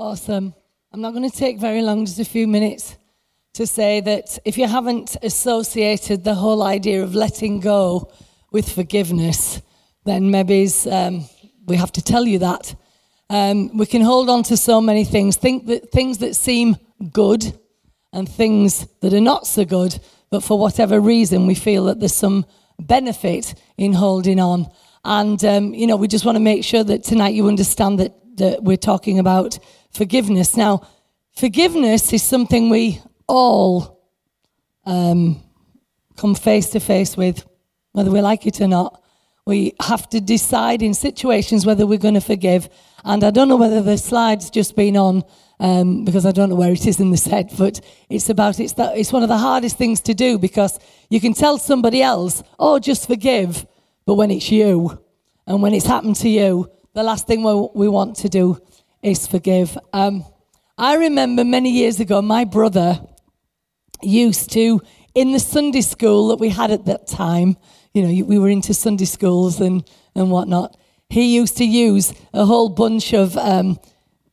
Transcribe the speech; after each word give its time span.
Awesome. 0.00 0.54
I'm 0.92 1.00
not 1.00 1.12
going 1.12 1.28
to 1.28 1.36
take 1.36 1.58
very 1.58 1.82
long, 1.82 2.06
just 2.06 2.20
a 2.20 2.24
few 2.24 2.46
minutes, 2.46 2.96
to 3.54 3.66
say 3.66 4.00
that 4.02 4.38
if 4.44 4.56
you 4.56 4.68
haven't 4.68 5.16
associated 5.24 6.22
the 6.22 6.36
whole 6.36 6.62
idea 6.62 7.02
of 7.02 7.16
letting 7.16 7.58
go 7.58 8.08
with 8.52 8.70
forgiveness, 8.72 9.60
then 10.04 10.30
maybe 10.30 10.68
um, 10.88 11.24
we 11.66 11.74
have 11.74 11.90
to 11.90 12.00
tell 12.00 12.28
you 12.28 12.38
that. 12.38 12.76
Um, 13.28 13.76
we 13.76 13.86
can 13.86 14.02
hold 14.02 14.30
on 14.30 14.44
to 14.44 14.56
so 14.56 14.80
many 14.80 15.04
things, 15.04 15.34
think 15.34 15.66
that 15.66 15.90
things 15.90 16.18
that 16.18 16.36
seem 16.36 16.76
good 17.12 17.52
and 18.12 18.28
things 18.28 18.86
that 19.00 19.12
are 19.12 19.20
not 19.20 19.48
so 19.48 19.64
good, 19.64 19.98
but 20.30 20.44
for 20.44 20.56
whatever 20.60 21.00
reason 21.00 21.48
we 21.48 21.56
feel 21.56 21.86
that 21.86 21.98
there's 21.98 22.14
some 22.14 22.46
benefit 22.78 23.52
in 23.76 23.94
holding 23.94 24.38
on. 24.38 24.68
And 25.04 25.44
um, 25.44 25.74
you 25.74 25.88
know, 25.88 25.96
we 25.96 26.06
just 26.06 26.24
want 26.24 26.36
to 26.36 26.40
make 26.40 26.62
sure 26.62 26.84
that 26.84 27.02
tonight 27.02 27.34
you 27.34 27.48
understand 27.48 27.98
that, 27.98 28.14
that 28.36 28.62
we're 28.62 28.76
talking 28.76 29.18
about 29.18 29.58
forgiveness. 29.90 30.56
Now, 30.56 30.86
forgiveness 31.36 32.12
is 32.12 32.22
something 32.22 32.70
we 32.70 33.00
all 33.26 34.00
um, 34.84 35.42
come 36.16 36.34
face 36.34 36.70
to 36.70 36.80
face 36.80 37.16
with, 37.16 37.44
whether 37.92 38.10
we 38.10 38.20
like 38.20 38.46
it 38.46 38.60
or 38.60 38.68
not. 38.68 39.02
We 39.46 39.72
have 39.80 40.08
to 40.10 40.20
decide 40.20 40.82
in 40.82 40.92
situations 40.92 41.64
whether 41.64 41.86
we're 41.86 41.98
going 41.98 42.14
to 42.14 42.20
forgive. 42.20 42.68
And 43.04 43.24
I 43.24 43.30
don't 43.30 43.48
know 43.48 43.56
whether 43.56 43.80
the 43.80 43.96
slide's 43.96 44.50
just 44.50 44.76
been 44.76 44.96
on 44.96 45.24
um, 45.60 46.04
because 46.04 46.26
I 46.26 46.32
don't 46.32 46.50
know 46.50 46.54
where 46.54 46.72
it 46.72 46.86
is 46.86 47.00
in 47.00 47.10
the 47.10 47.16
set, 47.16 47.56
but 47.56 47.80
it's 48.08 48.28
about 48.28 48.60
it's 48.60 48.74
that 48.74 48.96
it's 48.96 49.12
one 49.12 49.22
of 49.22 49.28
the 49.28 49.38
hardest 49.38 49.76
things 49.76 50.00
to 50.02 50.14
do 50.14 50.38
because 50.38 50.78
you 51.10 51.20
can 51.20 51.32
tell 51.32 51.58
somebody 51.58 52.02
else, 52.02 52.42
"Oh, 52.58 52.78
just 52.78 53.06
forgive," 53.06 53.66
but 54.06 54.14
when 54.14 54.30
it's 54.30 54.50
you 54.50 55.02
and 55.46 55.62
when 55.62 55.74
it's 55.74 55.86
happened 55.86 56.16
to 56.16 56.28
you, 56.28 56.70
the 56.94 57.02
last 57.02 57.26
thing 57.26 57.42
we, 57.42 57.68
we 57.74 57.88
want 57.88 58.16
to 58.16 58.28
do 58.28 58.60
is 59.02 59.26
forgive. 59.26 59.76
Um, 59.92 60.24
I 60.76 60.94
remember 60.96 61.44
many 61.44 61.70
years 61.70 62.00
ago, 62.00 62.22
my 62.22 62.44
brother 62.44 63.00
used 64.02 64.52
to, 64.52 64.80
in 65.14 65.32
the 65.32 65.40
Sunday 65.40 65.80
school 65.80 66.28
that 66.28 66.36
we 66.36 66.48
had 66.48 66.70
at 66.70 66.86
that 66.86 67.06
time, 67.06 67.56
you 67.94 68.02
know, 68.02 68.24
we 68.24 68.38
were 68.38 68.48
into 68.48 68.74
Sunday 68.74 69.04
schools 69.04 69.60
and, 69.60 69.88
and 70.14 70.30
whatnot, 70.30 70.76
he 71.10 71.34
used 71.34 71.56
to 71.56 71.64
use 71.64 72.12
a 72.34 72.44
whole 72.44 72.68
bunch 72.68 73.12
of 73.12 73.36
um, 73.36 73.78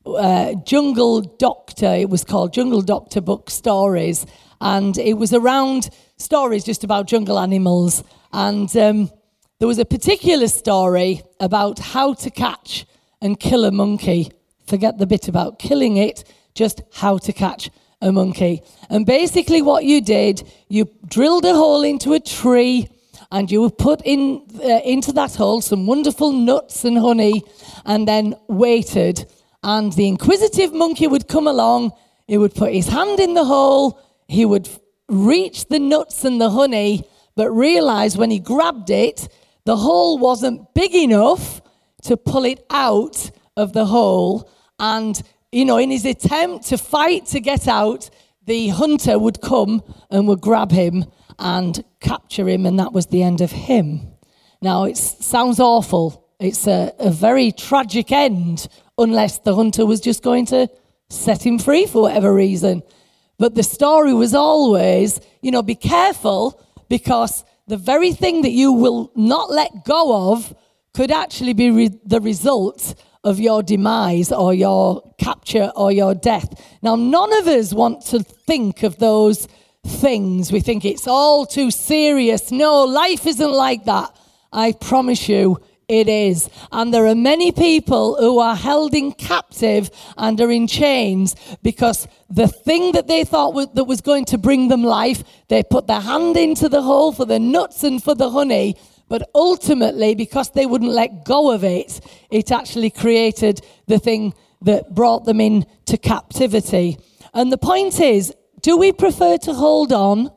uh, 0.06 0.54
Jungle 0.66 1.22
Doctor, 1.22 1.88
it 1.88 2.10
was 2.10 2.24
called 2.24 2.54
Jungle 2.54 2.82
Doctor 2.82 3.22
book 3.22 3.50
stories. 3.50 4.26
And 4.62 4.98
it 4.98 5.14
was 5.14 5.34
around 5.34 5.90
stories 6.18 6.64
just 6.64 6.84
about 6.84 7.08
jungle 7.08 7.40
animals. 7.40 8.04
And 8.32 8.76
um, 8.78 9.12
there 9.60 9.68
was 9.68 9.80
a 9.80 9.86
particular 9.86 10.48
story 10.48 11.22
about 11.40 11.80
how 11.80 12.14
to 12.14 12.30
catch 12.30 12.86
and 13.22 13.40
kill 13.40 13.66
a 13.66 13.72
monkey 13.72 14.32
forget 14.68 14.98
the 14.98 15.06
bit 15.06 15.28
about 15.28 15.60
killing 15.60 15.98
it, 15.98 16.24
just 16.54 16.82
how 16.94 17.18
to 17.20 17.34
catch 17.34 17.70
a 18.02 18.12
monkey. 18.12 18.62
And 18.90 19.06
basically, 19.06 19.62
what 19.62 19.86
you 19.86 20.02
did, 20.02 20.44
you 20.68 20.90
drilled 21.08 21.46
a 21.46 21.54
hole 21.54 21.84
into 21.84 22.14
a 22.14 22.20
tree 22.20 22.90
and 23.32 23.50
you 23.52 23.70
put 23.70 24.02
in 24.04 24.46
uh, 24.64 24.82
into 24.84 25.12
that 25.14 25.36
hole 25.36 25.62
some 25.62 25.88
wonderful 25.88 26.32
nuts 26.32 26.86
and 26.86 26.98
honey 26.98 27.44
and 27.86 28.08
then 28.08 28.36
waited. 28.48 29.26
And 29.64 29.92
the 29.94 30.08
inquisitive 30.08 30.74
monkey 30.74 31.08
would 31.08 31.28
come 31.28 31.48
along, 31.48 31.94
he 32.28 32.38
would 32.38 32.54
put 32.54 32.74
his 32.74 32.88
hand 32.88 33.20
in 33.20 33.34
the 33.34 33.46
hole, 33.46 34.00
he 34.28 34.46
would 34.46 34.70
reach 35.10 35.68
the 35.68 35.80
nuts 35.80 36.24
and 36.24 36.40
the 36.40 36.52
honey, 36.52 37.04
but 37.36 37.50
realize 37.52 38.18
when 38.18 38.32
he 38.32 38.40
grabbed 38.40 38.90
it, 38.90 39.28
the 39.66 39.78
hole 39.78 40.18
wasn't 40.18 40.74
big 40.74 40.94
enough 40.94 41.62
to 42.04 42.16
pull 42.16 42.46
it 42.46 42.64
out 42.70 43.32
of 43.58 43.74
the 43.74 43.86
hole. 43.86 44.50
And, 44.80 45.22
you 45.52 45.66
know, 45.66 45.78
in 45.78 45.92
his 45.92 46.06
attempt 46.06 46.68
to 46.68 46.78
fight 46.78 47.26
to 47.28 47.40
get 47.40 47.68
out, 47.68 48.10
the 48.46 48.70
hunter 48.70 49.18
would 49.18 49.42
come 49.42 49.84
and 50.10 50.28
would 50.28 50.42
grab 50.42 50.72
him 50.72 51.06
and 51.40 51.84
capture 52.00 52.48
him, 52.48 52.66
and 52.66 52.80
that 52.80 52.94
was 52.94 53.08
the 53.08 53.24
end 53.24 53.42
of 53.42 53.52
him. 53.52 54.14
Now, 54.62 54.86
it 54.86 54.98
sounds 54.98 55.60
awful. 55.60 56.28
It's 56.40 56.68
a, 56.68 56.94
a 57.00 57.12
very 57.12 57.52
tragic 57.52 58.12
end, 58.12 58.68
unless 58.98 59.40
the 59.40 59.56
hunter 59.56 59.86
was 59.86 60.00
just 60.00 60.24
going 60.24 60.46
to 60.48 60.70
set 61.10 61.46
him 61.46 61.60
free 61.60 61.86
for 61.86 62.04
whatever 62.04 62.34
reason. 62.34 62.84
But 63.38 63.56
the 63.56 63.64
story 63.64 64.14
was 64.14 64.34
always, 64.34 65.20
you 65.42 65.52
know, 65.52 65.62
be 65.62 65.76
careful 65.76 66.62
because 66.88 67.44
the 67.68 67.78
very 67.78 68.14
thing 68.14 68.44
that 68.44 68.52
you 68.52 68.72
will 68.72 69.12
not 69.16 69.52
let 69.52 69.84
go 69.86 70.32
of 70.32 70.56
could 70.94 71.12
actually 71.12 71.54
be 71.54 71.72
re- 71.72 72.00
the 72.06 72.22
result 72.22 72.96
of 73.26 73.40
your 73.40 73.62
demise 73.62 74.32
or 74.32 74.54
your 74.54 75.02
capture 75.18 75.72
or 75.76 75.92
your 75.92 76.16
death. 76.16 76.64
Now, 76.82 76.96
none 76.96 77.34
of 77.40 77.48
us 77.48 77.74
want 77.74 78.06
to 78.06 78.20
think 78.20 78.84
of 78.84 79.00
those 79.00 79.48
things. 79.86 80.52
We 80.52 80.62
think 80.62 80.86
it's 80.86 81.08
all 81.08 81.46
too 81.46 81.72
serious. 81.72 82.52
No, 82.52 82.86
life 82.86 83.26
isn't 83.26 83.52
like 83.52 83.86
that. 83.86 84.16
I 84.54 84.72
promise 84.72 85.28
you, 85.28 85.60
it 85.88 86.08
is. 86.08 86.50
And 86.72 86.94
there 86.94 87.06
are 87.08 87.16
many 87.16 87.52
people 87.52 88.16
who 88.20 88.40
are 88.40 88.56
held 88.56 88.94
in 88.94 89.12
captive 89.12 89.90
and 90.18 90.40
are 90.40 90.52
in 90.52 90.68
chains 90.68 91.36
because 91.62 92.08
the 92.30 92.48
thing 92.48 92.94
that 92.94 93.08
they 93.08 93.24
thought 93.24 93.76
that 93.76 93.84
was 93.84 94.02
going 94.02 94.26
to 94.26 94.38
bring 94.38 94.68
them 94.68 94.84
life, 94.84 95.24
they 95.48 95.64
put 95.64 95.88
their 95.88 96.00
hand 96.00 96.38
into 96.38 96.70
the 96.70 96.82
hole 96.82 97.12
for 97.12 97.26
the 97.26 97.40
nuts 97.40 97.84
and 97.84 98.02
for 98.04 98.16
the 98.16 98.30
honey, 98.30 98.76
but 99.08 99.30
ultimately, 99.36 100.16
because 100.16 100.52
they 100.52 100.66
wouldn't 100.66 100.92
let 100.92 101.26
go 101.26 101.52
of 101.52 101.64
it, 101.64 102.00
it 102.32 102.52
actually 102.52 102.90
created 102.90 103.62
the 103.88 104.00
thing 104.00 104.34
that 104.62 104.96
brought 104.96 105.26
them 105.26 105.40
into 105.40 105.98
captivity. 105.98 106.98
And 107.34 107.52
the 107.52 107.58
point 107.58 108.00
is 108.00 108.34
do 108.62 108.78
we 108.78 108.92
prefer 108.92 109.38
to 109.38 109.54
hold 109.54 109.94
on 109.94 110.32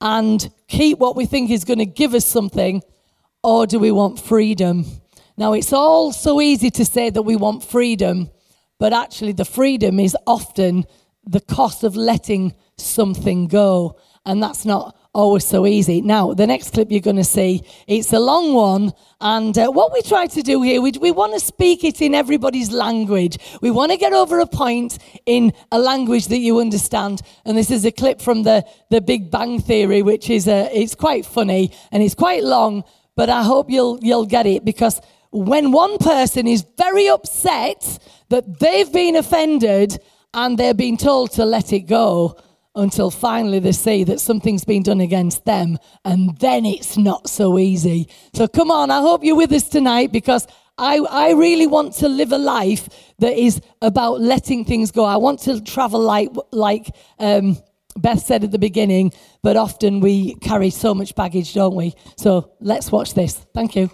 and 0.00 0.50
keep 0.68 0.98
what 0.98 1.16
we 1.16 1.24
think 1.24 1.50
is 1.50 1.64
going 1.64 1.78
to 1.78 1.86
give 1.86 2.12
us 2.12 2.26
something, 2.26 2.82
or 3.42 3.66
do 3.66 3.78
we 3.78 3.90
want 3.90 4.20
freedom? 4.20 4.84
Now, 5.36 5.54
it's 5.54 5.72
all 5.72 6.12
so 6.12 6.40
easy 6.40 6.70
to 6.72 6.84
say 6.84 7.08
that 7.10 7.22
we 7.22 7.36
want 7.36 7.64
freedom, 7.64 8.30
but 8.78 8.92
actually, 8.92 9.32
the 9.32 9.46
freedom 9.46 9.98
is 9.98 10.16
often 10.26 10.84
the 11.26 11.40
cost 11.40 11.84
of 11.84 11.96
letting 11.96 12.54
something 12.76 13.46
go. 13.46 13.98
And 14.26 14.42
that's 14.42 14.64
not 14.64 14.94
always 15.14 15.46
so 15.46 15.64
easy. 15.64 16.02
Now, 16.02 16.34
the 16.34 16.46
next 16.46 16.70
clip 16.74 16.90
you're 16.90 17.00
going 17.00 17.16
to 17.16 17.24
see, 17.24 17.62
it's 17.86 18.12
a 18.12 18.18
long 18.18 18.52
one. 18.52 18.92
And 19.20 19.56
uh, 19.56 19.70
what 19.70 19.92
we 19.92 20.02
try 20.02 20.26
to 20.26 20.42
do 20.42 20.60
here, 20.62 20.82
we, 20.82 20.92
we 21.00 21.12
want 21.12 21.32
to 21.34 21.40
speak 21.40 21.84
it 21.84 22.02
in 22.02 22.14
everybody's 22.14 22.72
language. 22.72 23.38
We 23.62 23.70
want 23.70 23.92
to 23.92 23.96
get 23.96 24.12
over 24.12 24.40
a 24.40 24.46
point 24.46 24.98
in 25.24 25.52
a 25.70 25.78
language 25.78 26.26
that 26.28 26.38
you 26.38 26.60
understand. 26.60 27.22
And 27.44 27.56
this 27.56 27.70
is 27.70 27.84
a 27.84 27.92
clip 27.92 28.20
from 28.20 28.42
the, 28.42 28.66
the 28.90 29.00
Big 29.00 29.30
Bang 29.30 29.60
Theory, 29.60 30.02
which 30.02 30.28
is 30.28 30.48
uh, 30.48 30.68
it's 30.72 30.94
quite 30.94 31.24
funny 31.24 31.72
and 31.92 32.02
it's 32.02 32.14
quite 32.14 32.42
long, 32.42 32.84
but 33.16 33.30
I 33.30 33.44
hope 33.44 33.70
you'll, 33.70 33.98
you'll 34.02 34.26
get 34.26 34.46
it 34.46 34.64
because 34.64 35.00
when 35.30 35.72
one 35.72 35.98
person 35.98 36.46
is 36.46 36.66
very 36.76 37.08
upset 37.08 37.98
that 38.28 38.58
they've 38.58 38.92
been 38.92 39.16
offended 39.16 39.98
and 40.32 40.58
they're 40.58 40.74
being 40.74 40.96
told 40.96 41.30
to 41.32 41.44
let 41.44 41.72
it 41.72 41.82
go, 41.82 42.36
until 42.74 43.10
finally 43.10 43.58
they 43.58 43.72
see 43.72 44.04
that 44.04 44.20
something's 44.20 44.64
been 44.64 44.82
done 44.82 45.00
against 45.00 45.44
them, 45.44 45.78
and 46.04 46.36
then 46.38 46.64
it's 46.64 46.96
not 46.96 47.28
so 47.28 47.58
easy. 47.58 48.08
So 48.34 48.48
come 48.48 48.70
on, 48.70 48.90
I 48.90 49.00
hope 49.00 49.24
you're 49.24 49.36
with 49.36 49.52
us 49.52 49.68
tonight 49.68 50.12
because 50.12 50.46
I, 50.76 50.98
I 50.98 51.32
really 51.32 51.66
want 51.66 51.94
to 51.94 52.08
live 52.08 52.32
a 52.32 52.38
life 52.38 52.88
that 53.18 53.38
is 53.38 53.60
about 53.80 54.20
letting 54.20 54.64
things 54.64 54.90
go. 54.90 55.04
I 55.04 55.16
want 55.16 55.40
to 55.40 55.60
travel 55.60 56.00
like, 56.00 56.30
like 56.50 56.88
um, 57.20 57.58
Beth 57.96 58.20
said 58.20 58.42
at 58.42 58.50
the 58.50 58.58
beginning, 58.58 59.12
but 59.42 59.56
often 59.56 60.00
we 60.00 60.34
carry 60.36 60.70
so 60.70 60.94
much 60.94 61.14
baggage, 61.14 61.54
don't 61.54 61.76
we? 61.76 61.94
So 62.16 62.50
let's 62.60 62.90
watch 62.90 63.14
this. 63.14 63.34
Thank 63.54 63.76
you. 63.76 63.90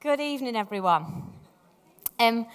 Good 0.00 0.20
evening, 0.20 0.56
everyone. 0.56 1.32
Um, 2.18 2.46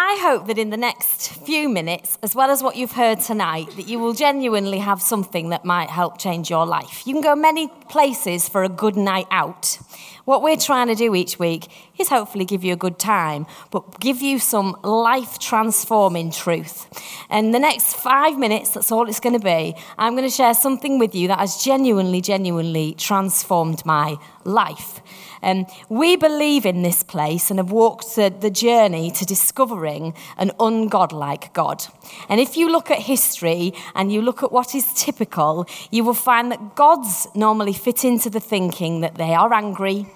I 0.00 0.16
hope 0.22 0.46
that 0.46 0.58
in 0.58 0.70
the 0.70 0.76
next 0.76 1.30
few 1.44 1.68
minutes, 1.68 2.18
as 2.22 2.32
well 2.32 2.50
as 2.50 2.62
what 2.62 2.76
you've 2.76 2.92
heard 2.92 3.18
tonight, 3.18 3.68
that 3.74 3.88
you 3.88 3.98
will 3.98 4.12
genuinely 4.12 4.78
have 4.78 5.02
something 5.02 5.48
that 5.48 5.64
might 5.64 5.90
help 5.90 6.18
change 6.18 6.48
your 6.48 6.64
life. 6.64 7.04
You 7.04 7.14
can 7.14 7.20
go 7.20 7.34
many 7.34 7.66
places 7.88 8.48
for 8.48 8.62
a 8.62 8.68
good 8.68 8.96
night 8.96 9.26
out. 9.32 9.76
What 10.24 10.40
we're 10.40 10.56
trying 10.56 10.86
to 10.86 10.94
do 10.94 11.16
each 11.16 11.40
week 11.40 11.66
is 11.98 12.08
hopefully 12.10 12.44
give 12.44 12.62
you 12.62 12.74
a 12.74 12.76
good 12.76 13.00
time, 13.00 13.46
but 13.72 13.98
give 13.98 14.22
you 14.22 14.38
some 14.38 14.76
life 14.84 15.40
transforming 15.40 16.30
truth. 16.30 16.86
And 17.28 17.52
the 17.52 17.58
next 17.58 17.94
five 17.94 18.38
minutes, 18.38 18.70
that's 18.70 18.92
all 18.92 19.08
it's 19.08 19.18
going 19.18 19.36
to 19.36 19.44
be, 19.44 19.74
I'm 19.98 20.14
going 20.14 20.28
to 20.28 20.32
share 20.32 20.54
something 20.54 21.00
with 21.00 21.12
you 21.12 21.26
that 21.26 21.40
has 21.40 21.64
genuinely, 21.64 22.20
genuinely 22.20 22.94
transformed 22.94 23.84
my 23.84 24.16
life. 24.44 25.00
Um, 25.42 25.66
we 25.88 26.16
believe 26.16 26.66
in 26.66 26.82
this 26.82 27.02
place 27.02 27.50
and 27.50 27.58
have 27.58 27.70
walked 27.70 28.16
the, 28.16 28.28
the 28.30 28.50
journey 28.50 29.10
to 29.12 29.24
discovering 29.24 30.14
an 30.36 30.50
ungodlike 30.58 31.52
God. 31.52 31.84
And 32.28 32.40
if 32.40 32.56
you 32.56 32.70
look 32.70 32.90
at 32.90 32.98
history 32.98 33.74
and 33.94 34.12
you 34.12 34.22
look 34.22 34.42
at 34.42 34.52
what 34.52 34.74
is 34.74 34.92
typical, 34.94 35.66
you 35.90 36.04
will 36.04 36.14
find 36.14 36.50
that 36.52 36.74
gods 36.74 37.26
normally 37.34 37.72
fit 37.72 38.04
into 38.04 38.30
the 38.30 38.40
thinking 38.40 39.00
that 39.00 39.16
they 39.16 39.34
are 39.34 39.52
angry, 39.52 40.06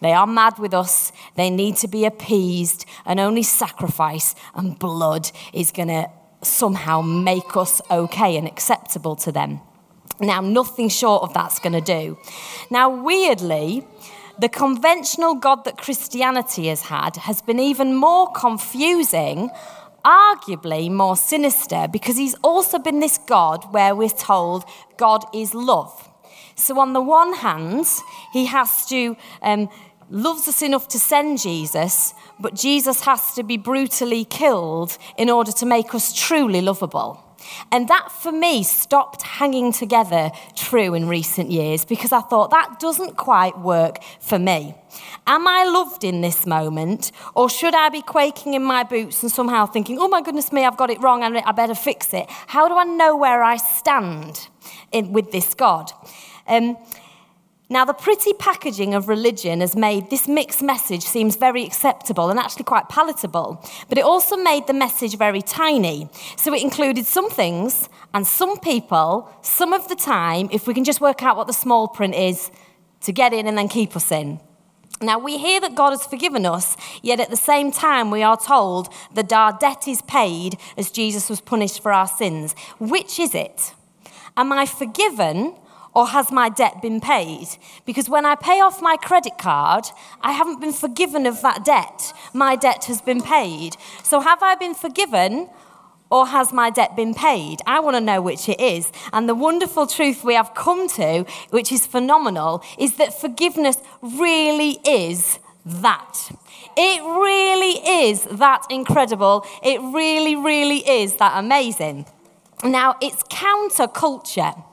they 0.00 0.12
are 0.12 0.26
mad 0.26 0.58
with 0.58 0.74
us, 0.74 1.12
they 1.36 1.50
need 1.50 1.76
to 1.76 1.88
be 1.88 2.04
appeased, 2.04 2.86
and 3.04 3.20
only 3.20 3.42
sacrifice 3.42 4.34
and 4.54 4.78
blood 4.78 5.30
is 5.52 5.72
going 5.72 5.88
to 5.88 6.10
somehow 6.42 7.02
make 7.02 7.56
us 7.56 7.82
okay 7.90 8.36
and 8.36 8.46
acceptable 8.46 9.14
to 9.16 9.30
them. 9.32 9.60
Now, 10.20 10.40
nothing 10.40 10.88
short 10.88 11.22
of 11.22 11.32
that's 11.32 11.58
going 11.58 11.72
to 11.72 11.80
do. 11.80 12.18
Now, 12.70 12.90
weirdly, 12.90 13.86
the 14.40 14.48
conventional 14.48 15.34
God 15.34 15.64
that 15.64 15.76
Christianity 15.76 16.68
has 16.68 16.82
had 16.82 17.16
has 17.16 17.42
been 17.42 17.60
even 17.60 17.94
more 17.94 18.32
confusing, 18.32 19.50
arguably 20.04 20.90
more 20.90 21.16
sinister, 21.16 21.86
because 21.92 22.16
he's 22.16 22.34
also 22.42 22.78
been 22.78 23.00
this 23.00 23.18
God 23.18 23.70
where 23.72 23.94
we're 23.94 24.08
told 24.08 24.64
God 24.96 25.24
is 25.34 25.54
love. 25.54 26.08
So, 26.54 26.78
on 26.80 26.94
the 26.94 27.00
one 27.00 27.34
hand, 27.34 27.86
he 28.32 28.46
has 28.46 28.86
to. 28.86 29.16
Um, 29.42 29.68
loves 30.12 30.48
us 30.48 30.60
enough 30.60 30.88
to 30.88 30.98
send 30.98 31.38
Jesus, 31.38 32.14
but 32.40 32.52
Jesus 32.52 33.02
has 33.02 33.32
to 33.34 33.44
be 33.44 33.56
brutally 33.56 34.24
killed 34.24 34.98
in 35.16 35.30
order 35.30 35.52
to 35.52 35.64
make 35.64 35.94
us 35.94 36.12
truly 36.12 36.60
lovable. 36.60 37.29
And 37.72 37.88
that 37.88 38.10
for 38.10 38.32
me 38.32 38.62
stopped 38.62 39.22
hanging 39.22 39.72
together 39.72 40.30
true 40.54 40.94
in 40.94 41.08
recent 41.08 41.50
years 41.50 41.84
because 41.84 42.12
I 42.12 42.20
thought 42.20 42.50
that 42.50 42.78
doesn't 42.80 43.16
quite 43.16 43.58
work 43.58 43.98
for 44.20 44.38
me. 44.38 44.74
Am 45.26 45.46
I 45.46 45.64
loved 45.64 46.02
in 46.02 46.20
this 46.20 46.46
moment, 46.46 47.12
or 47.34 47.48
should 47.48 47.74
I 47.74 47.88
be 47.88 48.02
quaking 48.02 48.54
in 48.54 48.62
my 48.62 48.82
boots 48.82 49.22
and 49.22 49.30
somehow 49.30 49.66
thinking, 49.66 49.98
oh 49.98 50.08
my 50.08 50.22
goodness 50.22 50.52
me, 50.52 50.64
I've 50.64 50.76
got 50.76 50.90
it 50.90 51.00
wrong 51.00 51.22
and 51.22 51.38
I 51.38 51.52
better 51.52 51.74
fix 51.74 52.12
it? 52.12 52.26
How 52.28 52.68
do 52.68 52.74
I 52.76 52.84
know 52.84 53.16
where 53.16 53.42
I 53.42 53.56
stand 53.56 54.48
in, 54.90 55.12
with 55.12 55.30
this 55.30 55.54
God? 55.54 55.92
Um, 56.48 56.76
now, 57.72 57.84
the 57.84 57.92
pretty 57.92 58.32
packaging 58.32 58.94
of 58.94 59.06
religion 59.06 59.60
has 59.60 59.76
made 59.76 60.10
this 60.10 60.26
mixed 60.26 60.60
message 60.60 61.04
seems 61.04 61.36
very 61.36 61.64
acceptable 61.64 62.28
and 62.28 62.36
actually 62.36 62.64
quite 62.64 62.88
palatable, 62.88 63.64
but 63.88 63.96
it 63.96 64.04
also 64.04 64.36
made 64.36 64.66
the 64.66 64.72
message 64.72 65.16
very 65.16 65.40
tiny. 65.40 66.08
So 66.36 66.52
it 66.52 66.62
included 66.62 67.06
some 67.06 67.30
things 67.30 67.88
and 68.12 68.26
some 68.26 68.58
people, 68.58 69.32
some 69.42 69.72
of 69.72 69.86
the 69.86 69.94
time, 69.94 70.48
if 70.50 70.66
we 70.66 70.74
can 70.74 70.82
just 70.82 71.00
work 71.00 71.22
out 71.22 71.36
what 71.36 71.46
the 71.46 71.52
small 71.52 71.86
print 71.86 72.16
is, 72.16 72.50
to 73.02 73.12
get 73.12 73.32
in 73.32 73.46
and 73.46 73.56
then 73.56 73.68
keep 73.68 73.94
us 73.94 74.10
in. 74.10 74.40
Now, 75.00 75.20
we 75.20 75.38
hear 75.38 75.60
that 75.60 75.76
God 75.76 75.90
has 75.90 76.04
forgiven 76.04 76.44
us, 76.46 76.76
yet 77.02 77.20
at 77.20 77.30
the 77.30 77.36
same 77.36 77.70
time, 77.70 78.10
we 78.10 78.24
are 78.24 78.36
told 78.36 78.92
that 79.14 79.32
our 79.32 79.56
debt 79.56 79.86
is 79.86 80.02
paid 80.02 80.56
as 80.76 80.90
Jesus 80.90 81.30
was 81.30 81.40
punished 81.40 81.80
for 81.80 81.92
our 81.92 82.08
sins. 82.08 82.56
Which 82.80 83.20
is 83.20 83.32
it? 83.32 83.74
Am 84.36 84.52
I 84.52 84.66
forgiven 84.66 85.54
or 85.94 86.08
has 86.08 86.30
my 86.30 86.48
debt 86.48 86.80
been 86.80 87.00
paid? 87.00 87.48
Because 87.84 88.08
when 88.08 88.24
I 88.24 88.34
pay 88.34 88.60
off 88.60 88.80
my 88.80 88.96
credit 88.96 89.38
card, 89.38 89.86
I 90.20 90.32
haven't 90.32 90.60
been 90.60 90.72
forgiven 90.72 91.26
of 91.26 91.42
that 91.42 91.64
debt. 91.64 92.12
My 92.32 92.56
debt 92.56 92.84
has 92.84 93.00
been 93.00 93.20
paid. 93.20 93.76
So 94.02 94.20
have 94.20 94.42
I 94.42 94.54
been 94.54 94.74
forgiven 94.74 95.48
or 96.10 96.26
has 96.26 96.52
my 96.52 96.70
debt 96.70 96.96
been 96.96 97.14
paid? 97.14 97.60
I 97.66 97.80
want 97.80 97.96
to 97.96 98.00
know 98.00 98.20
which 98.20 98.48
it 98.48 98.60
is. 98.60 98.92
And 99.12 99.28
the 99.28 99.34
wonderful 99.34 99.86
truth 99.86 100.24
we 100.24 100.34
have 100.34 100.54
come 100.54 100.88
to, 100.90 101.24
which 101.50 101.72
is 101.72 101.86
phenomenal, 101.86 102.62
is 102.78 102.96
that 102.96 103.18
forgiveness 103.18 103.78
really 104.02 104.78
is 104.86 105.38
that. 105.64 106.30
It 106.76 107.02
really 107.02 108.06
is 108.06 108.24
that 108.24 108.64
incredible. 108.70 109.44
It 109.62 109.80
really, 109.80 110.36
really 110.36 110.88
is 110.88 111.16
that 111.16 111.32
amazing. 111.36 112.06
Now, 112.64 112.96
it's 113.00 113.22
counterculture. 113.24 114.64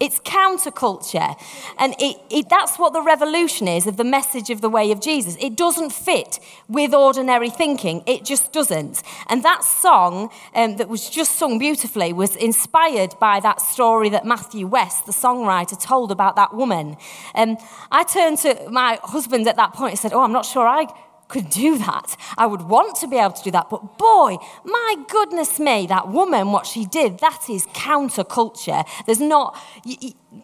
It's 0.00 0.20
counterculture. 0.20 1.36
And 1.78 1.94
it, 1.98 2.20
it, 2.30 2.48
that's 2.48 2.78
what 2.78 2.92
the 2.92 3.02
revolution 3.02 3.68
is 3.68 3.86
of 3.86 3.96
the 3.96 4.04
message 4.04 4.50
of 4.50 4.60
the 4.60 4.68
way 4.68 4.90
of 4.90 5.00
Jesus. 5.00 5.36
It 5.40 5.56
doesn't 5.56 5.92
fit 5.92 6.40
with 6.68 6.92
ordinary 6.94 7.50
thinking, 7.50 8.02
it 8.06 8.24
just 8.24 8.52
doesn't. 8.52 9.02
And 9.28 9.42
that 9.44 9.64
song 9.64 10.30
um, 10.54 10.76
that 10.76 10.88
was 10.88 11.08
just 11.08 11.36
sung 11.36 11.58
beautifully 11.58 12.12
was 12.12 12.36
inspired 12.36 13.14
by 13.20 13.40
that 13.40 13.60
story 13.60 14.08
that 14.10 14.24
Matthew 14.24 14.66
West, 14.66 15.06
the 15.06 15.12
songwriter, 15.12 15.80
told 15.80 16.10
about 16.10 16.36
that 16.36 16.54
woman. 16.54 16.96
Um, 17.34 17.56
I 17.90 18.04
turned 18.04 18.38
to 18.38 18.68
my 18.70 18.98
husband 19.02 19.46
at 19.46 19.56
that 19.56 19.72
point 19.72 19.92
and 19.92 19.98
said, 19.98 20.12
Oh, 20.12 20.22
I'm 20.22 20.32
not 20.32 20.46
sure 20.46 20.66
I 20.66 20.86
could 21.28 21.50
do 21.50 21.78
that. 21.78 22.16
I 22.36 22.46
would 22.46 22.62
want 22.62 22.96
to 22.98 23.08
be 23.08 23.16
able 23.16 23.32
to 23.32 23.42
do 23.42 23.50
that. 23.50 23.68
But 23.70 23.98
boy, 23.98 24.36
my 24.64 24.94
goodness 25.08 25.58
me, 25.58 25.86
that 25.86 26.08
woman, 26.08 26.52
what 26.52 26.66
she 26.66 26.84
did, 26.84 27.18
that 27.18 27.48
is 27.50 27.66
counterculture. 27.68 28.84
There's 29.06 29.20
not, 29.20 29.56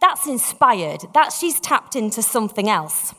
that's 0.01 0.27
inspired. 0.27 1.03
That 1.15 1.33
she's 1.33 1.61
tapped 1.61 1.97
into 1.97 2.23
something 2.23 2.69
else. 2.69 3.15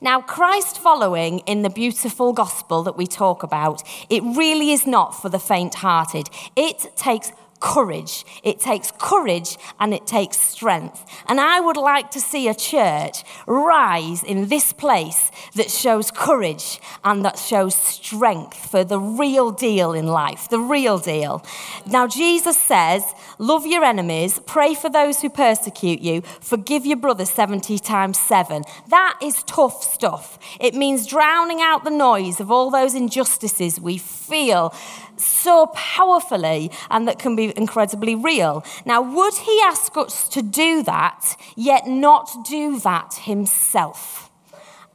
Now, 0.00 0.20
Christ 0.20 0.78
following 0.78 1.40
in 1.40 1.62
the 1.62 1.70
beautiful 1.70 2.32
gospel 2.32 2.82
that 2.82 2.96
we 2.96 3.06
talk 3.06 3.42
about, 3.42 3.82
it 4.10 4.22
really 4.22 4.72
is 4.72 4.86
not 4.86 5.10
for 5.10 5.28
the 5.28 5.38
faint 5.38 5.76
hearted. 5.76 6.28
It 6.56 6.96
takes 6.96 7.32
courage. 7.60 8.24
It 8.42 8.60
takes 8.60 8.92
courage 8.98 9.56
and 9.80 9.92
it 9.92 10.06
takes 10.06 10.38
strength. 10.38 11.04
And 11.26 11.40
I 11.40 11.60
would 11.60 11.76
like 11.76 12.10
to 12.12 12.20
see 12.20 12.48
a 12.48 12.54
church 12.54 13.24
rise 13.46 14.22
in 14.22 14.48
this 14.48 14.72
place 14.72 15.30
that 15.54 15.70
shows 15.70 16.10
courage 16.10 16.80
and 17.04 17.24
that 17.24 17.38
shows 17.38 17.74
strength 17.74 18.70
for 18.70 18.84
the 18.84 18.98
real 18.98 19.50
deal 19.50 19.92
in 19.92 20.06
life, 20.06 20.48
the 20.48 20.58
real 20.58 20.98
deal. 20.98 21.44
Now, 21.86 22.06
Jesus 22.06 22.56
says, 22.56 23.02
Love 23.38 23.66
your 23.66 23.84
enemies, 23.84 24.40
pray 24.46 24.74
for 24.74 24.90
those 24.90 25.20
who 25.20 25.30
persecute 25.30 26.00
you, 26.00 26.22
forgive 26.40 26.84
your 26.84 26.96
brother 26.96 27.24
70 27.24 27.78
times 27.78 28.18
7. 28.18 28.64
That 28.88 29.18
is 29.22 29.42
tough 29.44 29.82
stuff. 29.82 30.38
It 30.60 30.74
means 30.74 31.06
drowning 31.06 31.60
out 31.60 31.84
the 31.84 31.90
noise 31.90 32.40
of 32.40 32.50
all 32.50 32.70
those 32.70 32.94
injustices 32.94 33.80
we 33.80 33.98
feel 33.98 34.74
so 35.20 35.66
powerfully 35.74 36.70
and 36.90 37.06
that 37.08 37.18
can 37.18 37.36
be 37.36 37.52
incredibly 37.56 38.14
real. 38.14 38.64
Now, 38.84 39.02
would 39.02 39.34
he 39.34 39.60
ask 39.64 39.96
us 39.96 40.28
to 40.30 40.42
do 40.42 40.82
that, 40.84 41.36
yet 41.56 41.86
not 41.86 42.46
do 42.46 42.78
that 42.80 43.14
himself? 43.22 44.28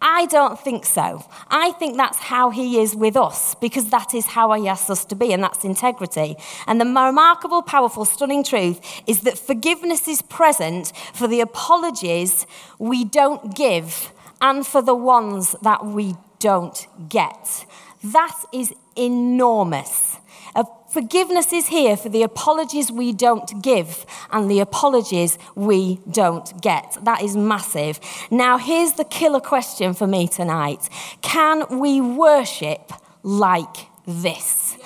I 0.06 0.26
don't 0.26 0.60
think 0.60 0.86
so. 0.86 1.26
I 1.48 1.72
think 1.72 1.96
that's 1.96 2.18
how 2.18 2.50
he 2.50 2.82
is 2.82 2.94
with 2.94 3.16
us 3.16 3.56
because 3.56 3.90
that 3.92 4.14
is 4.14 4.26
how 4.26 4.52
he 4.52 4.68
asks 4.68 4.90
us 4.90 5.06
to 5.06 5.16
be, 5.16 5.32
and 5.32 5.42
that's 5.42 5.64
integrity. 5.64 6.36
And 6.68 6.82
the 6.82 6.86
remarkable, 6.86 7.62
powerful, 7.62 8.04
stunning 8.04 8.44
truth 8.44 8.82
is 9.08 9.22
that 9.22 9.38
forgiveness 9.38 10.10
is 10.10 10.22
present 10.22 10.92
for 11.14 11.26
the 11.30 11.40
apologies 11.40 12.46
we 12.80 13.06
don't 13.06 13.56
give 13.56 14.12
and 14.42 14.68
for 14.68 14.82
the 14.82 14.94
ones 14.94 15.56
that 15.62 15.86
we 15.86 16.16
don't 16.40 16.86
get. 17.08 17.66
That 18.04 18.36
is 18.52 18.74
enormous. 18.96 20.18
Uh, 20.56 20.66
forgiveness 20.90 21.54
is 21.54 21.68
here 21.68 21.96
for 21.96 22.10
the 22.10 22.22
apologies 22.22 22.92
we 22.92 23.14
don't 23.14 23.62
give 23.62 24.06
and 24.32 24.52
the 24.52 24.60
apologies 24.60 25.38
we 25.56 26.00
don't 26.10 26.62
get. 26.62 26.98
That 27.04 27.22
is 27.22 27.36
massive. 27.36 28.00
Now, 28.30 28.58
here's 28.58 28.94
the 28.94 29.06
killer 29.06 29.40
question 29.40 29.94
for 29.94 30.06
me 30.06 30.28
tonight 30.28 30.90
Can 31.22 31.80
we 31.80 32.02
worship 32.02 32.92
like 33.24 33.88
this? 34.06 34.78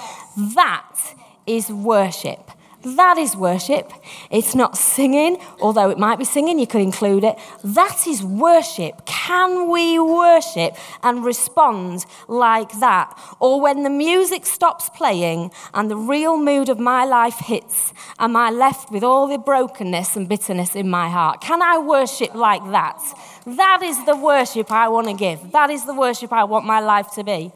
That 0.56 1.16
is 1.48 1.70
worship. 1.70 2.52
That 2.96 3.18
is 3.18 3.36
worship. 3.36 3.92
It's 4.32 4.56
not 4.56 4.78
singing, 4.78 5.38
although 5.60 5.90
it 5.90 5.98
might 5.98 6.18
be 6.18 6.24
singing, 6.24 6.58
you 6.58 6.68
could 6.68 6.82
include 6.82 7.26
it. 7.26 7.38
That 7.64 8.08
is 8.08 8.24
worship. 8.24 9.06
Can 9.06 9.70
we 9.70 10.00
worship 10.00 10.78
and 11.04 11.26
respond 11.26 12.06
like 12.30 12.80
that? 12.80 13.18
Or 13.42 13.60
when 13.60 13.84
the 13.84 13.90
music 13.90 14.46
stops 14.46 14.90
playing 14.90 15.52
and 15.74 15.92
the 15.92 15.98
real 15.98 16.38
mood 16.38 16.70
of 16.70 16.80
my 16.80 17.04
life 17.04 17.40
hits, 17.40 17.94
am 18.20 18.38
I 18.38 18.52
left 18.52 18.90
with 18.90 19.04
all 19.04 19.28
the 19.28 19.38
brokenness 19.38 20.16
and 20.16 20.30
bitterness 20.30 20.74
in 20.74 20.90
my 20.90 21.10
heart? 21.10 21.42
Can 21.42 21.62
I 21.62 21.80
worship 21.80 22.34
like 22.36 22.64
that? 22.72 23.02
That 23.46 23.82
is 23.84 24.06
the 24.06 24.16
worship 24.16 24.72
I 24.72 24.88
want 24.88 25.08
to 25.08 25.14
give. 25.14 25.52
That 25.52 25.70
is 25.70 25.86
the 25.86 25.94
worship 25.94 26.32
I 26.32 26.46
want 26.46 26.66
my 26.66 26.80
life 26.80 27.12
to 27.16 27.24
be. 27.24 27.52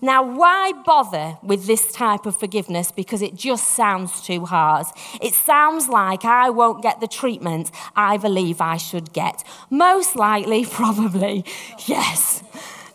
Now, 0.00 0.22
why 0.22 0.72
bother 0.84 1.38
with 1.42 1.66
this 1.66 1.92
type 1.92 2.24
of 2.24 2.36
forgiveness? 2.36 2.92
Because 2.92 3.20
it 3.20 3.34
just 3.34 3.70
sounds 3.70 4.20
too 4.20 4.46
hard. 4.46 4.86
It 5.20 5.34
sounds 5.34 5.88
like 5.88 6.24
I 6.24 6.50
won't 6.50 6.82
get 6.82 7.00
the 7.00 7.08
treatment 7.08 7.70
I 7.96 8.16
believe 8.16 8.60
I 8.60 8.76
should 8.76 9.12
get. 9.12 9.42
Most 9.70 10.14
likely, 10.14 10.64
probably, 10.70 11.44
yes. 11.86 12.44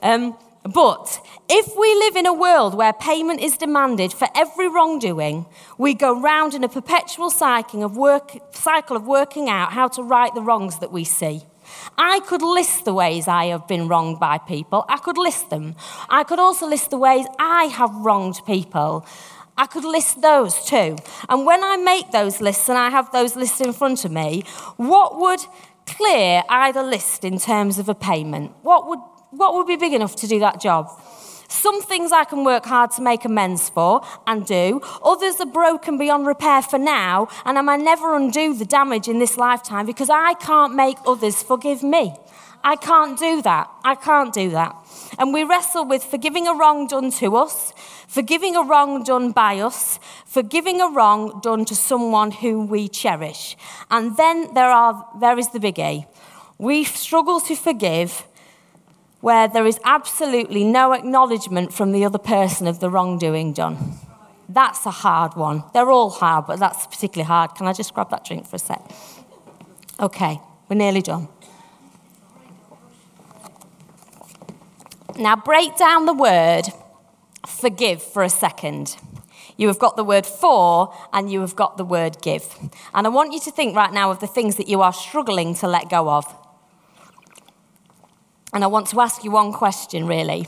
Um, 0.01 0.38
but 0.63 1.19
if 1.50 1.77
we 1.77 1.93
live 1.95 2.15
in 2.15 2.25
a 2.25 2.33
world 2.33 2.74
where 2.74 2.93
payment 2.93 3.41
is 3.41 3.57
demanded 3.57 4.13
for 4.13 4.29
every 4.33 4.69
wrongdoing, 4.69 5.45
we 5.77 5.93
go 5.93 6.17
round 6.17 6.53
in 6.53 6.63
a 6.63 6.69
perpetual 6.69 7.29
cycle 7.29 7.83
of, 7.83 7.98
work, 7.98 8.31
cycle 8.55 8.95
of 8.95 9.05
working 9.05 9.50
out 9.50 9.74
how 9.74 9.89
to 9.89 10.03
right 10.03 10.33
the 10.33 10.41
wrongs 10.41 10.79
that 10.79 10.91
we 10.91 11.03
see. 11.03 11.43
I 11.98 12.20
could 12.22 12.41
list 12.41 12.86
the 12.86 12.93
ways 12.93 13.27
I 13.27 13.46
have 13.46 13.67
been 13.67 13.88
wronged 13.88 14.20
by 14.20 14.38
people. 14.38 14.86
I 14.89 14.98
could 14.98 15.17
list 15.17 15.50
them. 15.50 15.75
I 16.10 16.24
could 16.24 16.39
also 16.39 16.67
list 16.67 16.89
the 16.89 16.98
ways 16.98 17.25
I 17.39 17.65
have 17.65 17.93
wronged 17.96 18.39
people. 18.46 19.05
I 19.58 19.67
could 19.67 19.86
list 19.86 20.22
those 20.22 20.65
too. 20.65 20.98
And 21.29 21.46
when 21.46 21.63
I 21.63 21.77
make 21.77 22.12
those 22.12 22.41
lists 22.41 22.70
and 22.70 22.77
I 22.77 22.89
have 22.89 23.12
those 23.12 23.36
lists 23.36 23.62
in 23.62 23.74
front 23.74 24.03
of 24.05 24.12
me, 24.12 24.43
what 24.77 25.20
would 25.20 25.39
clear 25.86 26.43
either 26.50 26.82
list 26.82 27.24
in 27.24 27.38
terms 27.38 27.77
of 27.77 27.89
a 27.89 27.96
payment? 27.96 28.51
What 28.63 28.88
would, 28.88 29.00
what 29.32 29.53
would 29.55 29.67
be 29.67 29.75
big 29.75 29.93
enough 29.93 30.15
to 30.17 30.27
do 30.27 30.39
that 30.39 30.60
job? 30.60 30.89
Some 31.53 31.83
things 31.83 32.12
I 32.12 32.24
can 32.24 32.43
work 32.43 32.65
hard 32.65 32.89
to 32.91 33.01
make 33.03 33.25
amends 33.25 33.69
for 33.69 34.01
and 34.25 34.43
do. 34.43 34.81
Others 35.03 35.39
are 35.39 35.45
broken 35.45 36.00
beyond 36.00 36.25
repair 36.25 36.63
for 36.63 36.79
now, 36.79 37.27
and 37.45 37.60
I 37.60 37.62
might 37.62 37.79
never 37.79 38.15
undo 38.15 38.55
the 38.55 38.65
damage 38.65 39.07
in 39.07 39.19
this 39.19 39.38
lifetime 39.38 39.86
because 39.86 40.10
I 40.10 40.33
can't 40.33 40.74
make 40.74 40.98
others 41.05 41.43
forgive 41.43 41.83
me. 41.83 42.15
I 42.63 42.75
can't 42.75 43.19
do 43.19 43.43
that. 43.43 43.69
I 43.83 43.93
can't 43.93 44.33
do 44.33 44.50
that. 44.50 44.75
And 45.19 45.31
we 45.31 45.43
wrestle 45.43 45.86
with 45.86 46.03
forgiving 46.03 46.48
a 46.48 46.55
wrong 46.55 46.88
done 46.88 47.12
to 47.12 47.36
us, 47.36 47.72
forgiving 48.07 48.55
a 48.55 48.63
wrong 48.63 49.03
done 49.03 49.31
by 49.31 49.60
us, 49.60 50.00
forgiving 50.25 50.81
a 50.81 50.89
wrong 50.89 51.39
done 51.43 51.65
to 51.65 51.75
someone 51.75 52.31
who 52.31 52.65
we 52.65 52.88
cherish. 52.88 53.55
And 53.91 54.17
then 54.17 54.55
there, 54.55 54.72
are, 54.72 55.05
there 55.19 55.38
is 55.38 55.50
the 55.50 55.60
big 55.60 55.77
A. 55.77 56.07
We 56.57 56.83
struggle 56.83 57.39
to 57.41 57.55
forgive 57.55 58.25
where 59.24 59.48
there 59.48 59.65
is 59.65 59.80
absolutely 59.86 60.65
no 60.65 60.92
acknowledgement 60.92 61.72
from 61.72 61.94
the 61.94 62.03
other 62.03 62.18
person 62.18 62.68
of 62.68 62.82
the 62.82 62.89
wrongdoing 62.89 63.53
done. 63.53 63.94
That's 64.50 64.86
a 64.86 64.92
hard 64.92 65.36
one. 65.36 65.63
They're 65.74 65.89
all 65.89 66.10
hard, 66.10 66.46
but 66.46 66.60
that's 66.60 66.86
particularly 66.88 67.25
hard. 67.25 67.56
Can 67.56 67.65
I 67.65 67.72
just 67.72 67.94
grab 67.94 68.10
that 68.10 68.25
drink 68.25 68.46
for 68.46 68.58
a 68.58 68.60
sec? 68.60 68.82
Okay, 69.98 70.42
we're 70.68 70.75
nearly 70.75 71.01
done. 71.01 71.30
Now, 75.18 75.38
break 75.38 75.77
down 75.77 76.06
the 76.06 76.13
word 76.13 76.63
forgive 77.48 78.03
for 78.03 78.24
a 78.24 78.30
second. 78.30 78.98
You 79.56 79.68
have 79.68 79.80
got 79.80 79.96
the 79.96 80.03
word 80.03 80.25
for 80.25 80.94
and 81.13 81.32
you 81.32 81.39
have 81.39 81.56
got 81.56 81.77
the 81.77 81.86
word 81.86 82.22
give. 82.22 82.53
And 82.94 83.08
I 83.08 83.10
want 83.10 83.32
you 83.32 83.39
to 83.39 83.51
think 83.51 83.74
right 83.74 83.94
now 83.94 84.12
of 84.12 84.20
the 84.20 84.27
things 84.27 84.58
that 84.58 84.68
you 84.68 84.82
are 84.82 84.92
struggling 84.92 85.56
to 85.56 85.68
let 85.70 85.89
go 85.89 86.10
of. 86.10 86.43
And 88.53 88.63
I 88.63 88.67
want 88.67 88.88
to 88.88 89.01
ask 89.01 89.24
you 89.24 89.31
one 89.31 89.51
question, 89.51 90.05
really. 90.05 90.45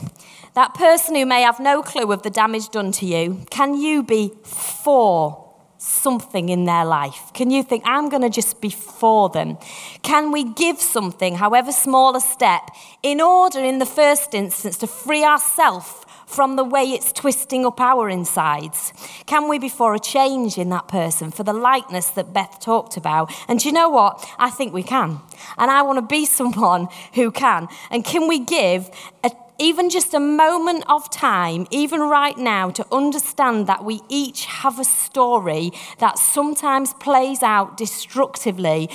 That 0.54 0.74
person 0.74 1.16
who 1.16 1.26
may 1.26 1.42
have 1.42 1.58
no 1.58 1.82
clue 1.82 2.10
of 2.12 2.22
the 2.22 2.30
damage 2.30 2.70
done 2.70 2.92
to 2.92 3.06
you, 3.06 3.44
can 3.50 3.74
you 3.74 4.02
be 4.02 4.32
for 4.44 5.44
something 5.78 6.48
in 6.48 6.64
their 6.64 6.84
life? 6.84 7.32
Can 7.34 7.50
you 7.50 7.62
think, 7.62 7.82
I'm 7.84 8.08
going 8.08 8.22
to 8.22 8.30
just 8.30 8.60
be 8.60 8.70
for 8.70 9.28
them? 9.28 9.58
Can 10.02 10.32
we 10.32 10.44
give 10.44 10.80
something, 10.80 11.34
however 11.34 11.72
small 11.72 12.16
a 12.16 12.20
step, 12.20 12.70
in 13.02 13.20
order, 13.20 13.58
in 13.60 13.80
the 13.80 13.86
first 13.86 14.34
instance, 14.34 14.78
to 14.78 14.86
free 14.86 15.24
ourselves 15.24 16.05
from 16.26 16.56
the 16.56 16.64
way 16.64 16.82
it's 16.82 17.12
twisting 17.12 17.64
up 17.64 17.80
our 17.80 18.08
insides? 18.10 18.92
Can 19.26 19.48
we 19.48 19.58
be 19.58 19.68
for 19.68 19.94
a 19.94 20.00
change 20.00 20.58
in 20.58 20.68
that 20.70 20.88
person, 20.88 21.30
for 21.30 21.44
the 21.44 21.52
likeness 21.52 22.10
that 22.10 22.32
Beth 22.32 22.58
talked 22.60 22.96
about? 22.96 23.32
And 23.48 23.60
do 23.60 23.68
you 23.68 23.72
know 23.72 23.88
what? 23.88 24.28
I 24.38 24.50
think 24.50 24.74
we 24.74 24.82
can. 24.82 25.20
And 25.56 25.70
I 25.70 25.82
want 25.82 25.98
to 25.98 26.02
be 26.02 26.26
someone 26.40 26.88
who 27.14 27.30
can. 27.30 27.68
And 27.90 28.04
can 28.04 28.28
we 28.28 28.40
give 28.40 28.90
a 29.24 29.30
even 29.58 29.88
just 29.88 30.12
a 30.12 30.20
moment 30.20 30.84
of 30.88 31.10
time, 31.10 31.66
even 31.70 32.00
right 32.00 32.36
now, 32.36 32.70
to 32.70 32.86
understand 32.92 33.66
that 33.66 33.84
we 33.84 34.02
each 34.08 34.44
have 34.44 34.78
a 34.78 34.84
story 34.84 35.70
that 35.98 36.18
sometimes 36.18 36.92
plays 36.94 37.42
out 37.42 37.76
destructively 37.76 38.90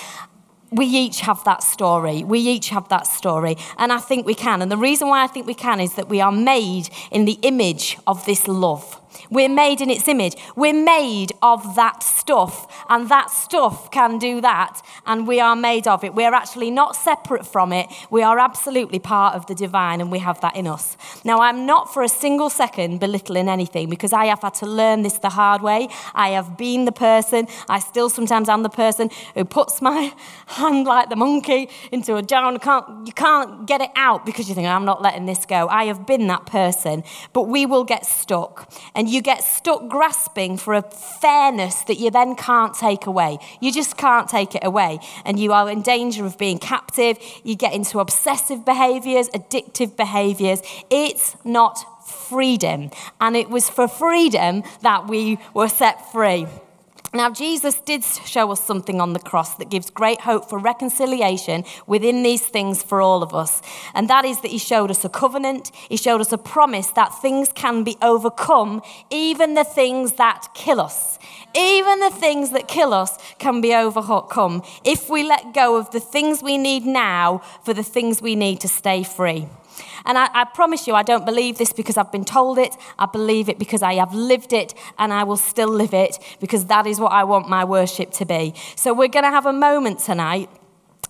we 0.71 0.85
each 0.85 1.19
have 1.21 1.43
that 1.43 1.63
story. 1.63 2.23
We 2.23 2.39
each 2.39 2.69
have 2.69 2.87
that 2.89 3.05
story. 3.05 3.57
And 3.77 3.91
I 3.91 3.97
think 3.97 4.25
we 4.25 4.35
can. 4.35 4.61
And 4.61 4.71
the 4.71 4.77
reason 4.77 5.09
why 5.09 5.23
I 5.23 5.27
think 5.27 5.45
we 5.45 5.53
can 5.53 5.79
is 5.79 5.95
that 5.95 6.07
we 6.07 6.21
are 6.21 6.31
made 6.31 6.89
in 7.11 7.25
the 7.25 7.37
image 7.41 7.97
of 8.07 8.25
this 8.25 8.47
love. 8.47 9.00
We're 9.29 9.49
made 9.49 9.81
in 9.81 9.89
its 9.89 10.07
image. 10.07 10.35
We're 10.55 10.73
made 10.73 11.33
of 11.41 11.75
that 11.75 12.03
stuff, 12.03 12.85
and 12.89 13.09
that 13.09 13.29
stuff 13.29 13.91
can 13.91 14.17
do 14.17 14.41
that, 14.41 14.81
and 15.05 15.27
we 15.27 15.39
are 15.39 15.55
made 15.55 15.87
of 15.87 16.03
it. 16.03 16.13
We're 16.13 16.33
actually 16.33 16.71
not 16.71 16.95
separate 16.95 17.45
from 17.45 17.73
it. 17.73 17.87
We 18.09 18.23
are 18.23 18.39
absolutely 18.39 18.99
part 18.99 19.35
of 19.35 19.45
the 19.47 19.55
divine, 19.55 20.01
and 20.01 20.11
we 20.11 20.19
have 20.19 20.41
that 20.41 20.55
in 20.55 20.67
us. 20.67 20.97
Now, 21.23 21.39
I'm 21.39 21.65
not 21.65 21.93
for 21.93 22.03
a 22.03 22.09
single 22.09 22.49
second 22.49 22.99
belittling 22.99 23.49
anything 23.49 23.89
because 23.89 24.13
I 24.13 24.25
have 24.25 24.41
had 24.41 24.53
to 24.55 24.65
learn 24.65 25.01
this 25.01 25.17
the 25.19 25.29
hard 25.29 25.61
way. 25.61 25.89
I 26.13 26.29
have 26.29 26.57
been 26.57 26.85
the 26.85 26.91
person, 26.91 27.47
I 27.69 27.79
still 27.79 28.09
sometimes 28.09 28.49
am 28.49 28.63
the 28.63 28.69
person 28.69 29.09
who 29.35 29.45
puts 29.45 29.81
my 29.81 30.13
hand 30.47 30.85
like 30.85 31.09
the 31.09 31.15
monkey 31.15 31.69
into 31.91 32.15
a 32.15 32.21
jar 32.21 32.47
and 32.47 32.61
can't, 32.61 33.07
you 33.07 33.13
can't 33.13 33.65
get 33.67 33.81
it 33.81 33.91
out 33.95 34.25
because 34.25 34.49
you 34.49 34.55
think, 34.55 34.67
I'm 34.67 34.85
not 34.85 35.01
letting 35.01 35.25
this 35.25 35.45
go. 35.45 35.67
I 35.67 35.85
have 35.85 36.05
been 36.05 36.27
that 36.27 36.45
person, 36.45 37.03
but 37.33 37.43
we 37.43 37.65
will 37.65 37.83
get 37.83 38.05
stuck. 38.05 38.71
And 38.95 39.09
you 39.11 39.21
get 39.21 39.43
stuck 39.43 39.89
grasping 39.89 40.57
for 40.57 40.73
a 40.73 40.81
fairness 40.81 41.83
that 41.83 41.99
you 41.99 42.09
then 42.09 42.35
can't 42.35 42.73
take 42.73 43.05
away. 43.05 43.39
You 43.59 43.71
just 43.71 43.97
can't 43.97 44.29
take 44.29 44.55
it 44.55 44.63
away. 44.63 44.99
And 45.25 45.37
you 45.37 45.51
are 45.51 45.69
in 45.69 45.81
danger 45.81 46.25
of 46.25 46.37
being 46.37 46.59
captive. 46.59 47.17
You 47.43 47.55
get 47.55 47.73
into 47.73 47.99
obsessive 47.99 48.63
behaviors, 48.63 49.27
addictive 49.29 49.97
behaviors. 49.97 50.61
It's 50.89 51.35
not 51.43 52.07
freedom. 52.07 52.89
And 53.19 53.35
it 53.35 53.49
was 53.49 53.69
for 53.69 53.87
freedom 53.87 54.63
that 54.81 55.07
we 55.07 55.39
were 55.53 55.69
set 55.69 56.11
free. 56.11 56.47
Now, 57.13 57.29
Jesus 57.29 57.77
did 57.81 58.05
show 58.05 58.53
us 58.53 58.63
something 58.63 59.01
on 59.01 59.11
the 59.11 59.19
cross 59.19 59.55
that 59.55 59.69
gives 59.69 59.89
great 59.89 60.21
hope 60.21 60.49
for 60.49 60.57
reconciliation 60.57 61.65
within 61.85 62.23
these 62.23 62.41
things 62.41 62.81
for 62.81 63.01
all 63.01 63.21
of 63.21 63.35
us. 63.35 63.61
And 63.93 64.09
that 64.09 64.23
is 64.23 64.39
that 64.41 64.51
He 64.51 64.57
showed 64.57 64.89
us 64.89 65.03
a 65.03 65.09
covenant, 65.09 65.71
He 65.89 65.97
showed 65.97 66.21
us 66.21 66.31
a 66.31 66.37
promise 66.37 66.87
that 66.91 67.09
things 67.21 67.51
can 67.53 67.83
be 67.83 67.97
overcome, 68.01 68.81
even 69.09 69.55
the 69.55 69.65
things 69.65 70.13
that 70.13 70.47
kill 70.53 70.79
us. 70.79 71.19
Even 71.53 71.99
the 71.99 72.11
things 72.11 72.51
that 72.51 72.69
kill 72.69 72.93
us 72.93 73.17
can 73.39 73.59
be 73.59 73.75
overcome 73.75 74.63
if 74.85 75.09
we 75.09 75.23
let 75.23 75.53
go 75.53 75.75
of 75.75 75.91
the 75.91 75.99
things 75.99 76.41
we 76.41 76.57
need 76.57 76.85
now 76.85 77.39
for 77.65 77.73
the 77.73 77.83
things 77.83 78.21
we 78.21 78.37
need 78.37 78.61
to 78.61 78.69
stay 78.69 79.03
free. 79.03 79.47
And 80.05 80.17
I, 80.17 80.29
I, 80.33 80.43
promise 80.45 80.87
you, 80.87 80.95
I 80.95 81.03
don't 81.03 81.25
believe 81.25 81.57
this 81.57 81.73
because 81.73 81.97
I've 81.97 82.11
been 82.11 82.25
told 82.25 82.57
it. 82.57 82.75
I 82.99 83.05
believe 83.05 83.49
it 83.49 83.59
because 83.59 83.81
I 83.81 83.95
have 83.95 84.13
lived 84.13 84.53
it 84.53 84.73
and 84.97 85.13
I 85.13 85.23
will 85.23 85.37
still 85.37 85.69
live 85.69 85.93
it 85.93 86.17
because 86.39 86.65
that 86.65 86.87
is 86.87 86.99
what 86.99 87.11
I 87.11 87.23
want 87.23 87.49
my 87.49 87.63
worship 87.63 88.11
to 88.11 88.25
be. 88.25 88.53
So 88.75 88.93
we're 88.93 89.07
going 89.07 89.25
to 89.25 89.31
have 89.31 89.45
a 89.45 89.53
moment 89.53 89.99
tonight. 89.99 90.49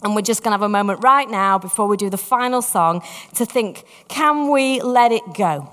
And 0.04 0.16
we're 0.16 0.24
just 0.24 0.42
going 0.42 0.50
to 0.50 0.56
have 0.56 0.64
a 0.64 0.70
moment 0.70 1.04
right 1.04 1.30
now 1.30 1.60
before 1.60 1.88
we 1.88 1.96
do 1.96 2.10
the 2.10 2.18
final 2.18 2.64
song 2.64 3.04
to 3.36 3.46
think 3.46 3.84
can 4.08 4.50
we 4.50 4.82
let 4.82 5.12
it 5.12 5.22
go? 5.36 5.72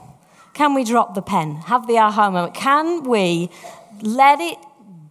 Can 0.53 0.75
we 0.75 0.85
drop 0.85 1.15
the 1.15 1.23
pen? 1.23 1.57
Have 1.67 1.87
the 1.87 1.97
aha 1.99 2.31
moment. 2.31 2.53
Can 2.53 3.05
we 3.05 3.49
let 4.03 4.39
it 4.41 4.59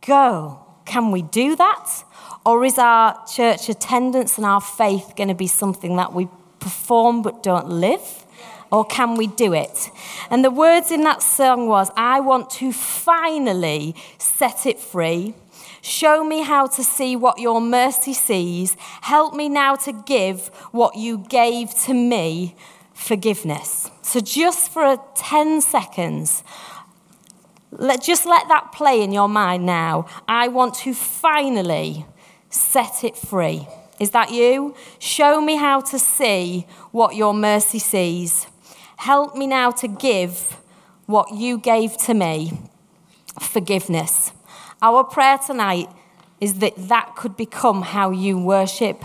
go? 0.05 0.59
Can 0.85 1.11
we 1.11 1.21
do 1.21 1.55
that? 1.55 2.03
Or 2.45 2.63
is 2.63 2.77
our 2.77 3.25
church 3.25 3.67
attendance 3.69 4.37
and 4.37 4.45
our 4.45 4.61
faith 4.61 5.13
going 5.17 5.27
to 5.27 5.35
be 5.35 5.47
something 5.47 5.97
that 5.97 6.13
we 6.13 6.29
perform 6.67 7.21
but 7.21 7.41
don't 7.43 7.69
live? 7.69 8.25
Or 8.71 8.83
can 8.83 9.15
we 9.15 9.27
do 9.27 9.53
it? 9.53 9.89
And 10.29 10.43
the 10.43 10.51
words 10.51 10.91
in 10.91 11.01
that 11.03 11.21
song 11.21 11.67
was, 11.67 11.89
I 11.95 12.19
want 12.19 12.49
to 12.61 12.73
finally 12.73 13.95
set 14.17 14.65
it 14.65 14.79
free. 14.79 15.33
Show 15.81 16.25
me 16.25 16.41
how 16.41 16.67
to 16.67 16.83
see 16.83 17.15
what 17.15 17.39
your 17.39 17.61
mercy 17.61 18.13
sees. 18.13 18.75
Help 19.01 19.33
me 19.33 19.47
now 19.47 19.75
to 19.75 19.93
give 19.93 20.47
what 20.71 20.97
you 20.97 21.19
gave 21.29 21.73
to 21.85 21.93
me 21.93 22.55
forgiveness. 22.93 23.89
So, 24.01 24.19
just 24.19 24.71
for 24.71 25.01
10 25.15 25.61
seconds, 25.61 26.43
let, 27.71 28.01
just 28.01 28.25
let 28.25 28.49
that 28.49 28.73
play 28.73 29.01
in 29.01 29.13
your 29.13 29.29
mind 29.29 29.65
now. 29.65 30.07
I 30.27 30.49
want 30.49 30.73
to 30.83 30.93
finally 30.93 32.05
set 32.49 33.05
it 33.05 33.15
free. 33.15 33.67
Is 33.99 34.11
that 34.11 34.31
you? 34.31 34.75
Show 34.99 35.41
me 35.41 35.55
how 35.55 35.81
to 35.81 35.97
see 35.97 36.67
what 36.91 37.15
your 37.15 37.33
mercy 37.33 37.79
sees. 37.79 38.47
Help 38.97 39.35
me 39.35 39.47
now 39.47 39.71
to 39.71 39.87
give 39.87 40.57
what 41.05 41.33
you 41.33 41.57
gave 41.57 41.97
to 41.97 42.13
me 42.13 42.59
forgiveness. 43.39 44.31
Our 44.81 45.03
prayer 45.03 45.37
tonight 45.37 45.89
is 46.39 46.55
that 46.59 46.73
that 46.77 47.15
could 47.15 47.35
become 47.35 47.81
how 47.81 48.11
you 48.11 48.37
worship. 48.37 49.03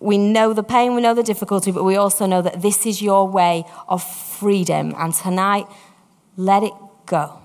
We 0.00 0.18
know 0.18 0.52
the 0.52 0.62
pain, 0.62 0.94
we 0.94 1.00
know 1.00 1.14
the 1.14 1.22
difficulty, 1.22 1.72
but 1.72 1.82
we 1.82 1.96
also 1.96 2.26
know 2.26 2.42
that 2.42 2.62
this 2.62 2.86
is 2.86 3.02
your 3.02 3.26
way 3.26 3.64
of 3.88 4.02
freedom. 4.02 4.94
And 4.96 5.12
tonight, 5.12 5.66
let 6.36 6.62
it 6.62 6.72
go 7.06 7.37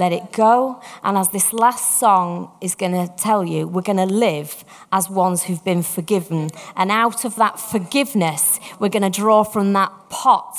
let 0.00 0.12
it 0.12 0.32
go. 0.32 0.82
And 1.04 1.16
as 1.16 1.28
this 1.28 1.52
last 1.52 2.00
song 2.00 2.50
is 2.60 2.74
going 2.74 2.92
to 2.92 3.12
tell 3.16 3.44
you, 3.44 3.68
we're 3.68 3.82
going 3.82 4.08
to 4.08 4.14
live 4.28 4.64
as 4.90 5.08
ones 5.08 5.44
who've 5.44 5.62
been 5.62 5.82
forgiven. 5.82 6.50
And 6.74 6.90
out 6.90 7.24
of 7.24 7.36
that 7.36 7.60
forgiveness, 7.60 8.58
we're 8.80 8.88
going 8.88 9.10
to 9.12 9.20
draw 9.20 9.44
from 9.44 9.72
that 9.74 9.92
pot 10.08 10.56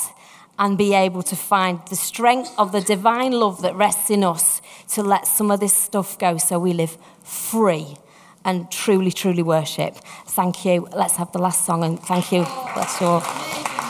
and 0.58 0.78
be 0.78 0.94
able 0.94 1.22
to 1.24 1.36
find 1.36 1.80
the 1.90 1.96
strength 1.96 2.54
of 2.56 2.72
the 2.72 2.80
divine 2.80 3.32
love 3.32 3.62
that 3.62 3.74
rests 3.74 4.10
in 4.10 4.22
us 4.22 4.62
to 4.94 5.02
let 5.02 5.26
some 5.26 5.50
of 5.50 5.58
this 5.60 5.74
stuff 5.74 6.18
go 6.18 6.36
so 6.36 6.58
we 6.58 6.72
live 6.72 6.96
free 7.24 7.96
and 8.44 8.70
truly, 8.70 9.10
truly 9.10 9.42
worship. 9.42 9.96
Thank 10.26 10.64
you. 10.64 10.88
Let's 10.94 11.16
have 11.16 11.32
the 11.32 11.38
last 11.38 11.64
song 11.64 11.82
and 11.84 11.98
thank 12.00 12.30
you. 12.32 12.40
You 12.40 13.06
all. 13.06 13.81